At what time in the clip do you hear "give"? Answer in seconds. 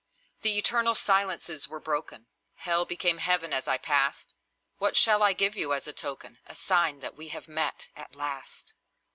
5.33-5.55